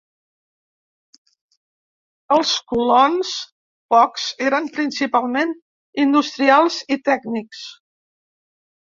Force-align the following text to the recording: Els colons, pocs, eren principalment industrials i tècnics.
Els 2.35 2.53
colons, 2.71 3.33
pocs, 3.95 4.23
eren 4.45 4.69
principalment 4.77 5.53
industrials 6.05 6.79
i 6.97 6.99
tècnics. 7.11 7.61